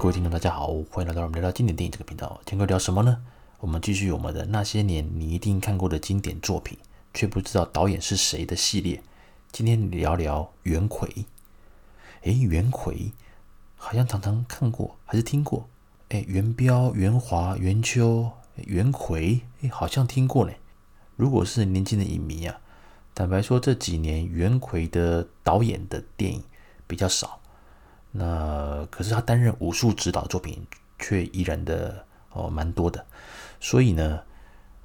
[0.00, 2.40] 各位听众，大家好，欢迎来到我们聊聊经典电影这个频道。
[2.46, 3.22] 今天聊什么呢？
[3.58, 6.78] 我们继续我们的那些年你一定看过的经典作品，
[7.12, 9.02] 却不知道导演是谁的系列。
[9.52, 11.26] 今天聊聊袁奎。
[12.22, 13.12] 哎，袁奎
[13.76, 15.68] 好像常常看过，还是听过？
[16.08, 20.52] 哎，元彪、元华、元秋、袁奎，哎，好像听过呢。
[21.16, 22.58] 如果是年轻的影迷啊，
[23.14, 26.42] 坦白说，这几年袁奎的导演的电影
[26.86, 27.38] 比较少。
[28.12, 30.66] 那可是他担任武术指导作品
[30.98, 33.04] 却依然的哦蛮多的，
[33.60, 34.20] 所以呢，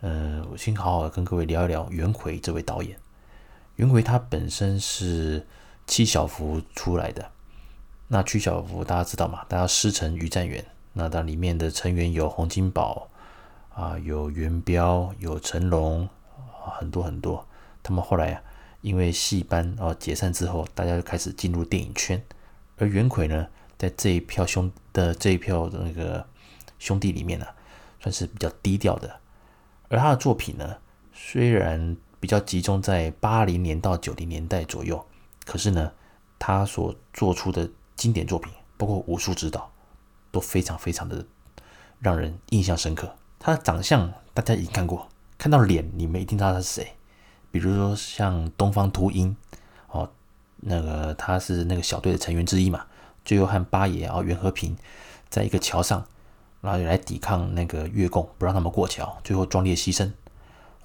[0.02, 2.98] 呃，我先好好跟各位聊一聊袁奎这位导演。
[3.78, 5.46] 袁奎他本身是
[5.88, 7.32] 七小福出来的，
[8.08, 9.44] 那七小福大家知道嘛？
[9.50, 10.64] 大家师承于占元，
[10.94, 13.10] 那它里面的成员有洪金宝
[13.74, 16.08] 啊，有元彪，有成龙，
[16.80, 17.46] 很多很多。
[17.84, 18.42] 他们后来啊，
[18.82, 22.24] 因为戏班哦解散之后，大家就开始进入电影圈。
[22.78, 26.26] 而袁奎呢，在这一票兄的这一票的那个
[26.78, 27.46] 兄弟里面呢、
[28.02, 29.20] 算是比较低调的。
[29.88, 30.78] 而他的作品呢，
[31.14, 35.06] 虽然比较集中在八零年到九零年代左右，
[35.46, 35.92] 可是呢，
[36.38, 39.72] 他所做出的经典作品，包括武术指导，
[40.32, 41.26] 都非常非常的
[42.00, 43.16] 让人印象深刻。
[43.40, 46.94] 他的长相大家已经看过，看到脸你们一定知道他是谁。
[47.52, 49.36] 比如说像东方秃鹰。
[50.58, 52.86] 那个他是那个小队的成员之一嘛，
[53.24, 54.76] 最后和八爷啊袁和平
[55.30, 56.06] 在一个桥上，
[56.62, 60.12] 然后来抵抗那个越共，不让他们过桥，最后壮烈牺牲。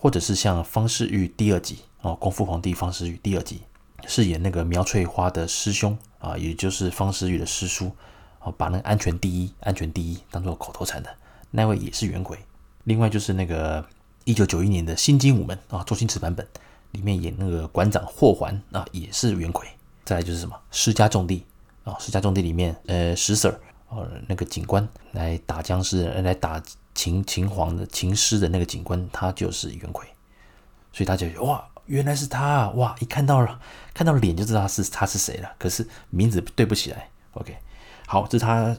[0.03, 3.61] 或者是像方世玉第二集哦，功夫皇帝方世玉第二集
[4.07, 7.93] 饰演那个苗翠花的师兄啊，也就是方世玉的师叔
[8.39, 11.11] 啊，把那个安全第一、安全第一当做口头禅的
[11.51, 12.39] 那位也是袁奎。
[12.85, 13.85] 另外就是那个
[14.25, 16.49] 一九九一年的新精武门啊，周星驰版本。
[16.93, 19.69] 里面演那个馆长霍桓啊，也是袁奎。
[20.05, 21.45] 再来就是什么《施家种地》
[21.91, 23.55] 啊，《施家种地》里面呃石 Sir
[23.89, 26.61] 呃那个警官来打僵尸，来打
[26.95, 30.05] 秦秦皇的秦师的那个警官，他就是袁奎。
[30.93, 32.97] 所以大家就哇，原来是他哇！
[32.99, 33.61] 一看到了
[33.95, 37.09] 看到脸就知道他是他是谁了，可是名字对不起来。
[37.35, 37.57] OK，
[38.07, 38.77] 好，这是他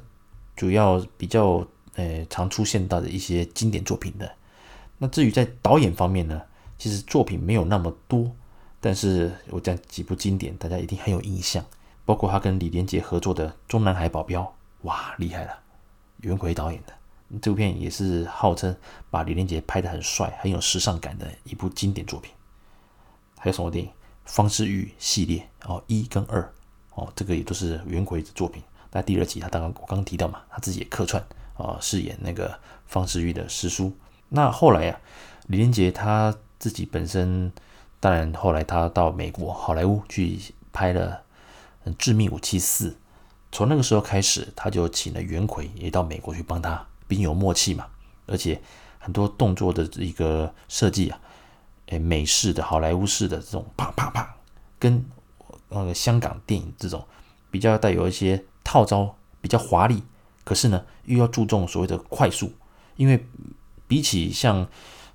[0.58, 4.30] 主要比较呃常出现到的一些经典作品的。
[4.98, 6.42] 那至于在导演方面呢？
[6.82, 8.32] 其实作品没有那么多，
[8.80, 11.64] 但是我讲几部经典，大家一定很有印象。
[12.06, 14.42] 包括他跟李连杰合作的《中南海保镖》，
[14.82, 15.60] 哇，厉害了！
[16.22, 16.94] 袁奎导演的
[17.40, 18.76] 这部片也是号称
[19.12, 22.32] 把李连杰拍得很帅、很有时尚感的一部经典作品。
[23.38, 23.92] 还有什么电影？
[24.26, 26.52] 方世玉系列哦，一跟二
[26.96, 28.64] 哦，这个也都是袁奎的作品。
[28.92, 31.24] 那第二集他刚刚我刚提到嘛，他自己也客串
[31.58, 33.94] 啊，饰演那个方世玉的师叔。
[34.30, 36.36] 那后来呀、啊，李连杰他。
[36.62, 37.52] 自己本身，
[38.00, 40.38] 当然后来他到美国好莱坞去
[40.72, 41.24] 拍了
[41.98, 42.90] 《致命武器四》，
[43.52, 47.88] 从那个时候开始，他就请了袁奎也到美国去帮他，并有默契嘛。
[48.28, 48.62] 而且
[49.00, 51.20] 很多动作的一个设计啊，
[51.88, 54.36] 诶，美式的好莱坞式的这种啪啪啪，
[54.78, 55.04] 跟
[55.70, 57.04] 那个香港电影这种
[57.50, 60.04] 比较带有一些套招，比较华丽，
[60.44, 62.54] 可是呢又要注重所谓的快速，
[62.98, 63.26] 因为
[63.88, 64.70] 比起像。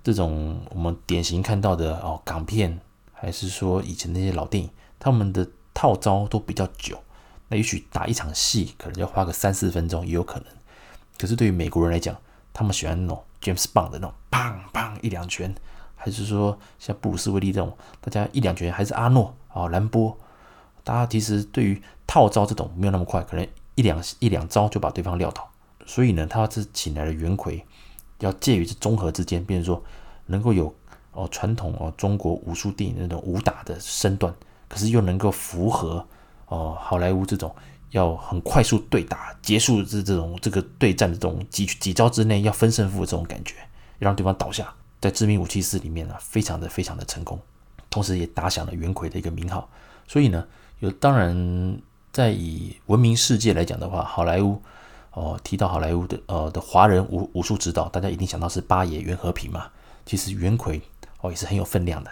[0.06, 2.78] 这种我们典型看到的哦，港片
[3.12, 6.96] 还是说以前那些老电影，他们的套招都比较久。
[7.48, 10.46] 那也许打一场戏可能要花个三四分钟也有可能。
[11.18, 12.16] 可是对于美国人来讲，
[12.52, 15.52] 他们喜欢那种 James Bond 的那种砰砰一两拳，
[15.96, 20.16] 还是说像布鲁斯威利这种，大家一两拳，还是阿诺啊兰波，
[20.84, 23.44] 大家其实对于套招这种没有那么快，可能
[23.74, 25.50] 一两一两招就把对方撂倒。
[25.84, 27.66] 所以呢，他是请来了袁奎。
[28.20, 29.82] 要介于这综合之间，比如说
[30.26, 30.74] 能够有
[31.12, 34.34] 哦传统哦中国武术电影那种武打的身段，
[34.68, 36.06] 可是又能够符合
[36.46, 37.54] 哦好莱坞这种
[37.90, 43.54] 要很快速对打结束这这种这个对战的这种几几招之内要分胜负的这种感觉，
[43.98, 44.72] 让对方倒下。
[44.98, 47.38] 在《致命武器四》里面呢，非常的非常的成功，
[47.90, 49.68] 同时也打响了袁奎的一个名号。
[50.08, 50.44] 所以呢，
[50.80, 51.78] 有当然
[52.12, 54.60] 在以闻名世界来讲的话，好莱坞。
[55.16, 59.70] 哦，提到好莱坞的呃的华人武武术指导，大家一定想到是八爷袁和平嘛。
[60.04, 60.78] 其实袁奎
[61.22, 62.10] 哦也是很有分量的，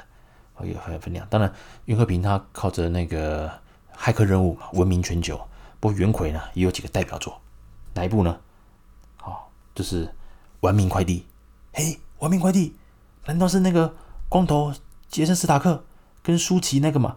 [0.57, 1.27] 哦也很有分量。
[1.29, 1.53] 当然
[1.85, 3.51] 袁和平他靠着那个
[3.95, 5.37] 骇客任务闻名全球，
[5.81, 7.39] 不过袁奎呢也有几个代表作，
[7.93, 8.41] 哪一部呢？
[9.23, 9.37] 哦，
[9.75, 10.07] 就是
[10.61, 11.21] 《玩命快递》。
[11.75, 11.85] 嘿，
[12.21, 12.71] 《玩命快递》
[13.27, 13.95] 难道是那个
[14.31, 14.73] 光头
[15.11, 15.85] 杰森斯塔克
[16.23, 17.17] 跟舒淇那个吗？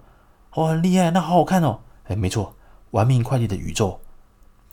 [0.51, 1.80] 哦，很厉害，那好好看哦。
[2.04, 2.48] 哎，没错，
[2.92, 4.01] 《玩命快递》的宇宙。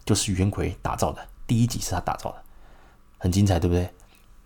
[0.04, 2.42] 就是袁奎打造的，第一集是他打造的，
[3.18, 3.88] 很精彩，对不对？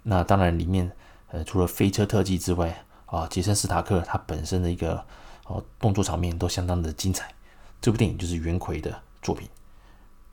[0.05, 0.91] 那当然，里面
[1.31, 5.05] 呃除了飞车特技之外，啊，杰森·斯塔克他本身的一个
[5.47, 7.33] 哦动作场面都相当的精彩。
[7.81, 9.49] 这部电影就是袁奎的作品。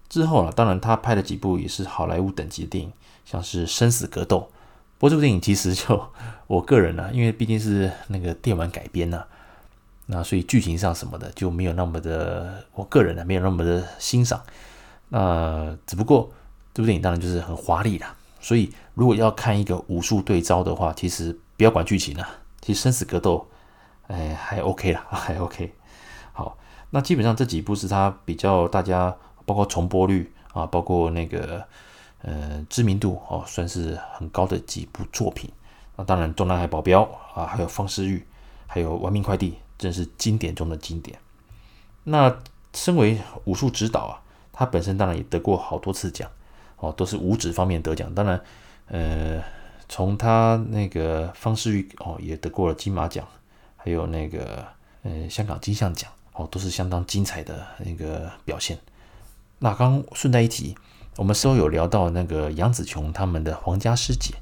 [0.08, 2.94] 之后啊，当然他拍了几部也是好莱坞等级的电影，
[3.26, 4.38] 像是《生死格斗》。
[4.98, 6.10] 不过这部电影其实就
[6.48, 9.24] 我个人呢、因为毕竟是那个电玩改编呢、
[10.06, 14.42] 那所以剧情上什么的就没有那么的，我个人呢、没有那么的欣赏。
[15.10, 16.32] 那只不过
[16.74, 22.28] 这部电影当然就是很华丽啦，所以如果要看一个武术对招的话，其实不要管剧情了，
[22.62, 23.48] 其实《生死格斗》
[24.14, 25.74] 哎还 OK 啦， 还 OK。
[26.34, 26.58] 好，
[26.90, 29.16] 那基本上这几部是他比较大家。
[29.48, 31.64] 包括重播率啊，包括那个
[32.24, 35.48] 呃知名度哦，算是很高的几部作品。
[35.96, 37.04] 那当然，《中南海保镖》
[37.40, 38.18] 啊，还有《方世玉》，
[38.66, 41.20] 还有《玩命快递》，真是经典中的经典。
[42.06, 42.36] 那
[42.74, 44.14] 身为武术指导啊，
[44.58, 46.32] 他本身当然也得过好多次奖
[46.78, 48.14] 哦，都是武指方面得奖。
[48.16, 48.42] 当然，
[48.88, 49.44] 呃，
[49.90, 53.28] 从他那个《方世玉》哦，也得过了金马奖，
[53.76, 54.66] 还有那个
[55.04, 58.80] 呃香港金像奖哦，都是相当精彩的那个表现。
[59.60, 60.76] 那刚顺带一提，
[61.18, 64.36] 我们稍有聊到那个杨紫琼他们的《皇家师姐》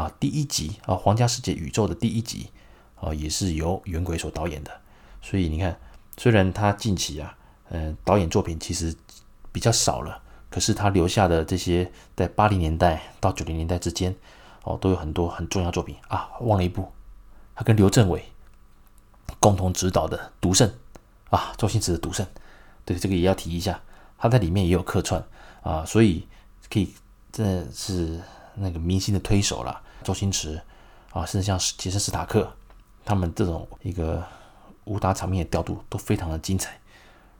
[0.00, 2.50] 啊，第一集啊，《皇家师姐宇宙》的第一集
[3.00, 4.70] 啊，也是由元鬼所导演的。
[5.22, 5.78] 所以你看，
[6.16, 7.36] 虽然他近期啊，
[7.70, 8.94] 嗯，导演作品其实
[9.56, 10.20] 比较少了，
[10.50, 14.14] 可是他留下的这些在八零年代到九零年代之间
[14.64, 16.28] 哦，都有很多很重要作品啊。
[16.40, 16.92] 忘了一部，
[17.54, 18.22] 他跟刘镇伟
[19.40, 20.68] 共同执导的《独圣》
[21.34, 22.26] 啊，周星驰的《独圣》，
[22.84, 23.80] 对，这个也要提一下。
[24.18, 25.24] 他在里面也有客串
[25.62, 26.28] 啊，所以
[26.70, 26.92] 可以
[27.32, 28.20] 真的是
[28.56, 29.80] 那个明星的推手了。
[30.04, 30.60] 周星驰
[31.12, 32.52] 啊，甚至像杰森·斯塔克，
[33.06, 34.22] 他们这种一个
[34.84, 36.78] 武打场面的调度都非常的精彩。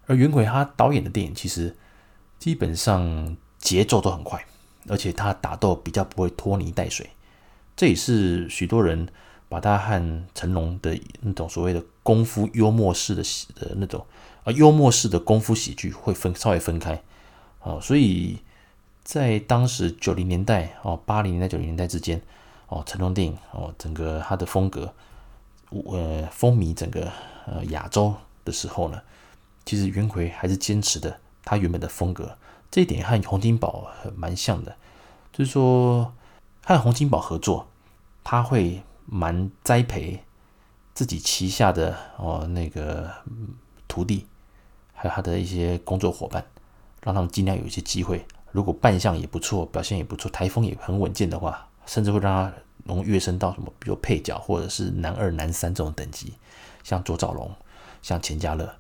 [0.07, 1.77] 而袁奎他导演的电影其实
[2.39, 4.45] 基本上节奏都很快，
[4.89, 7.11] 而且他打斗比较不会拖泥带水，
[7.77, 9.09] 这也是许多人
[9.49, 13.23] 把他和成龙的那种所谓的功夫幽默式的
[13.55, 14.05] 的那种。
[14.45, 17.03] 啊，幽默式的功夫喜剧会分稍微分开，
[17.63, 18.39] 哦，所以
[19.03, 22.23] 在当时九零年代哦，八零年代九零年代之间
[22.69, 24.95] 哦，成龙电影哦，整个他的风格，
[25.71, 27.11] 呃，风靡整个
[27.45, 29.03] 呃亚洲的时候呢，
[29.65, 32.37] 其实元奎还是坚持的他原本的风格，
[32.71, 34.77] 这一点和洪金宝蛮像的，
[35.33, 36.13] 就是说
[36.63, 37.69] 和洪金宝合作，
[38.23, 40.23] 他会蛮栽培
[40.93, 43.11] 自己旗下的哦那个
[43.89, 44.27] 徒弟。
[44.99, 46.43] 还有他的一些工作伙伴，
[47.03, 48.27] 让他们尽量有一些机会。
[48.51, 52.53] 如果扮相也不错，表现也不错，台风也很稳健的话，甚至会让他
[52.85, 56.33] 能跃升到什么，比如配角或者是男二、男三这种等级，
[56.83, 57.55] 像左兆龙，
[58.01, 58.75] 像钱嘉乐。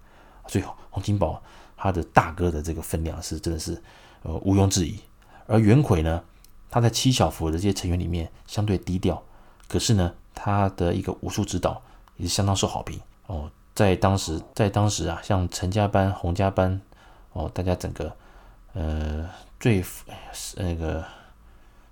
[0.46, 1.42] 所以洪金宝
[1.76, 3.80] 他的大哥的这个分量是真的是
[4.22, 4.98] 呃毋庸置疑。
[5.46, 6.22] 而元奎呢，
[6.70, 9.22] 他在七小福的这些成员里面相对低调，
[9.68, 11.80] 可是呢，他的一个武术指导
[12.16, 13.50] 也是相当受好评哦。
[13.74, 16.80] 在当时，在当时啊，像陈家班、洪家班，
[17.34, 18.16] 哦，大家整个，
[18.72, 19.28] 呃，
[19.60, 19.84] 最
[20.56, 21.04] 那个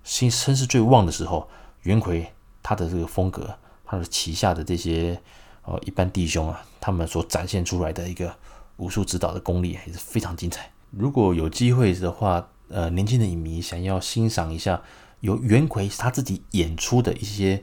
[0.03, 1.47] 声声势最旺的时候，
[1.83, 2.27] 元奎
[2.63, 5.21] 他的这个风格，他的旗下的这些
[5.65, 8.35] 哦一般弟兄啊，他们所展现出来的一个
[8.77, 10.71] 武术指导的功力也是非常精彩。
[10.91, 14.83] 如果有机会的话，呃，年轻的影迷想要欣赏一下
[15.21, 17.63] 由元奎他自己演出的一些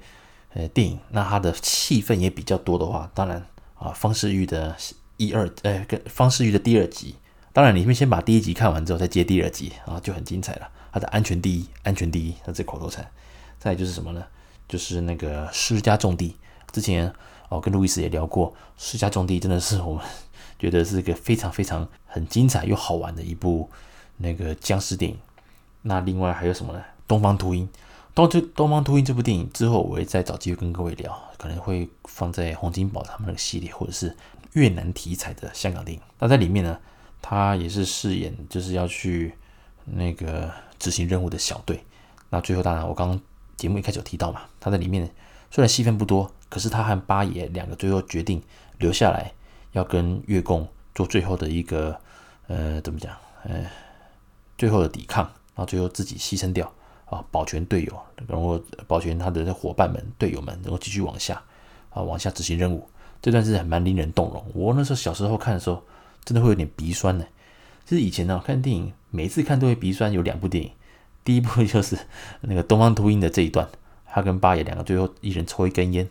[0.54, 3.46] 呃电影，那他的戏份也比较多的话，当然。
[3.76, 4.78] 啊，方世玉的
[5.18, 7.16] 一二，哎，跟方世玉的第二集，
[7.52, 10.70] 当然你们先把第一集看完之后再接第二集啊，就很精彩了。
[10.92, 13.04] 他的安全第一，安全第一，他这口头禅。
[13.58, 14.24] 再就是什么呢？
[14.68, 16.36] 就是那个施家重地。
[16.72, 17.12] 之前
[17.50, 20.06] 哦，跟路易斯也聊过，施家重地真的是我们
[20.62, 23.68] 觉得是一个非常非常很精彩又好玩的一部
[24.18, 25.18] 那个僵尸电影。
[25.82, 26.84] 那另外还有什么呢？
[27.08, 27.68] 东方秃鹰。
[28.14, 34.16] 东这东方秃鹰这部电影之后，我会再找机会跟各位聊，可能会放在洪金宝他们那个系列，或者是
[34.52, 36.04] 越南题材的香港电影。
[36.20, 36.78] 那在里面呢，
[37.24, 39.34] 他也是饰演就是要去
[39.86, 41.84] 那个执行任务的小队。
[42.30, 43.20] 那最后当然我刚刚
[43.58, 45.10] 节目一开始有提到嘛，他在里面
[45.50, 48.44] 虽然戏份不多，可是他和八爷两个最后决定
[48.78, 49.32] 留下来，
[49.72, 52.00] 要跟越共做最后的一个
[52.48, 53.66] 呃怎么讲呃
[54.58, 56.72] 最后的抵抗，然后最后自己牺牲掉。
[57.12, 61.44] 啊，保全队友，然后保全他的伙伴们、队友们，然后继续往下
[61.90, 62.88] 啊，往下执行任务。
[63.22, 64.42] 这段是很蛮令人动容。
[64.54, 65.84] 我那时候小时候看的时候，
[66.24, 67.26] 真的会有点鼻酸呢。
[67.86, 70.10] 就是以前呢，看电影，每次看都会鼻酸。
[70.10, 70.72] 有两部电影，
[71.26, 72.00] 第一部就是
[72.40, 73.68] 那个东方秃鹰的这一段，
[74.06, 76.10] 他跟八爷两个最后一人抽一根烟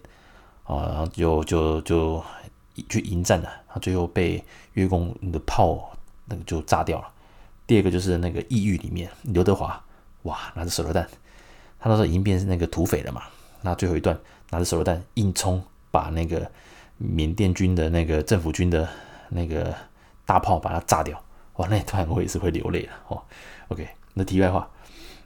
[0.65, 2.23] 啊，然后就就就
[2.89, 4.43] 去迎战了，他最后被
[4.75, 5.97] 越共的炮
[6.27, 7.09] 那个就炸掉了。
[7.67, 9.83] 第二个就是那个异域里面刘德华。
[10.25, 11.09] 哇，拿着手榴弹，
[11.79, 13.23] 他那时候已经变成那个土匪了嘛。
[13.63, 14.19] 那最后一段
[14.51, 16.51] 拿着手榴弹硬冲，把那个
[16.99, 18.87] 缅甸军的那个政府军的
[19.31, 19.75] 那个
[20.27, 21.19] 大炮把它炸掉。
[21.57, 23.23] 哇，那段我也是会流泪的哦。
[23.69, 24.69] OK，那题外话，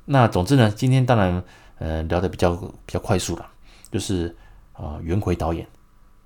[0.04, 1.42] 那总之呢，今天当然
[1.78, 3.50] 呃聊得比较比较快速了，
[3.90, 4.36] 就是
[4.74, 5.66] 啊袁奎导演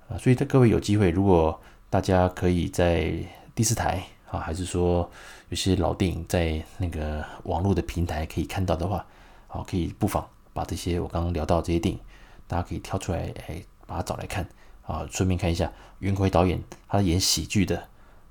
[0.09, 3.13] 啊，所以在各位有机会，如果大家可以在
[3.53, 5.09] 第四台啊，还是说
[5.49, 9.05] 有些老电影在那个网络的平台可以看到的话，
[9.47, 11.99] 好，可以不妨把这些我刚刚聊到这些电影，
[12.47, 14.47] 大家可以挑出来，哎，把它找来看
[14.85, 17.81] 啊，顺便看一下袁奎导演他演喜剧的。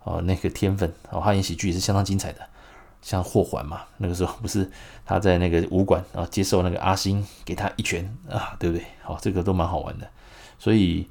[0.04, 2.40] 哦，那个天分哦，他演喜剧也是相当精彩的，
[3.02, 4.70] 像霍桓嘛，那个时候不是
[5.04, 8.87] 他在那个武馆啊接受那个阿星给他一拳啊，对不对？
[9.02, 10.08] 好、这个都蛮好玩的，
[10.58, 11.06] 所以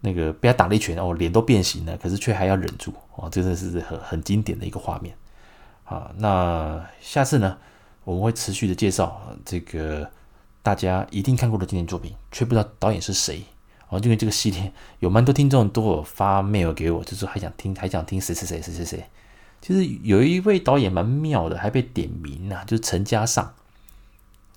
[0.00, 5.14] 那个被他打了一拳哦，脸都变形了，可是却还要忍住哦，真的是很很经典的一个画面
[5.84, 6.10] 啊。
[6.16, 7.58] 那下次呢，
[8.04, 10.10] 我们会持续的介绍这个
[10.62, 13.44] 大家一定看过的经典作品，却不知道导演是谁。
[13.90, 19.08] 哦，因为这个系列有蛮多听众都有发 mail 给我，就是还想听，还想听谁谁谁谁谁谁。
[19.62, 23.54] 其实有一位导演蛮妙的，还被点名啊，就是陈嘉上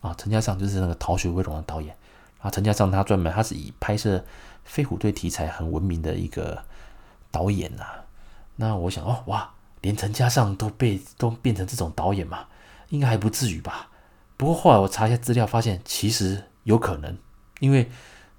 [0.01, 1.95] 啊，陈嘉上就是那个《逃学威龙》的导演
[2.41, 2.51] 啊。
[2.51, 4.21] 陈嘉上他专门他是以拍摄
[4.63, 6.63] 飞虎队题材很闻名的一个
[7.31, 7.83] 导演呐、
[8.55, 9.51] 那我想哦，哇，
[9.81, 12.47] 连陈嘉上都被都变成这种导演嘛，
[12.89, 13.89] 应该还不至于吧？
[14.37, 17.17] 不过后来我查一下资料，发现其实有可能，
[17.59, 17.89] 因为。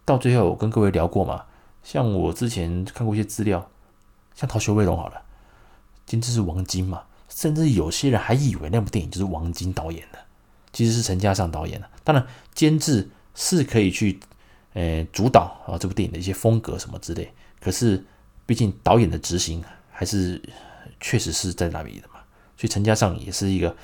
[0.04, 1.44] 到最后，我跟各位聊过嘛，
[1.84, 3.70] 像我之前看过一些资料，
[4.34, 5.22] 像《逃学威龙》好了，
[6.04, 10.18] 监制是王晶嘛，甚至有些人还以为那部电影就是王晶导演的，
[10.72, 11.88] 其实是陈嘉上导演的。
[12.02, 14.18] 当然，监制是可以去
[14.74, 18.04] 呃主导啊这部电影的一些风格什么之类，可是
[18.46, 20.40] 毕竟导演的执行还是
[21.00, 22.20] 确实是在那里的嘛，
[22.56, 23.76] 所以陈嘉上也是一个，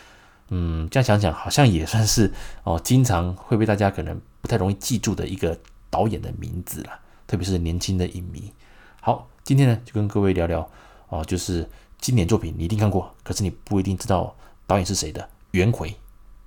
[0.48, 2.32] 嗯，这样想想好像也算是
[2.64, 5.58] 哦，经常会被大家可能不太容易记住的一个。
[5.90, 8.52] 导演的名字啦，特别是年轻的影迷。
[9.00, 10.70] 好，今天呢就跟各位聊聊
[11.08, 11.66] 哦，就是
[11.98, 15.96] 经典作品你一定看过，可是你不一定知道导演是谁的袁奎。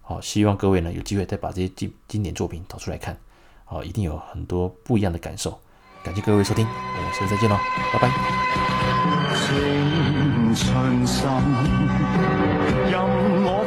[0.04, 3.18] 好，希望各位呢有机会再把这些经经典作品找出来看，
[3.72, 5.58] 哦，一定有很多不一样的感受。
[6.04, 7.58] 感谢各位收听，我们下次再见喽，
[7.94, 8.10] 拜拜。
[10.54, 11.06] 春
[12.92, 13.00] 任
[13.44, 13.64] 我